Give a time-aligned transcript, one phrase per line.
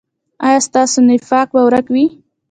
[0.45, 2.05] ایا ستاسو نفاق به ورک وي؟